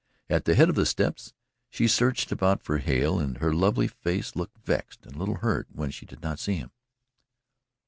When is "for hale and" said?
2.63-3.37